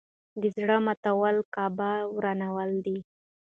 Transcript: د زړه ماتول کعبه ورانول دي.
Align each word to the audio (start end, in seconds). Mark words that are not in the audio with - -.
د 0.41 0.43
زړه 0.57 0.77
ماتول 0.85 1.35
کعبه 1.53 1.91
ورانول 2.15 2.71
دي. 2.85 2.97